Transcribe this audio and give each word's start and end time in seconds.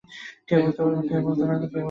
কে 0.47 0.55
বলতে 1.19 1.43
পারবে? 1.47 1.65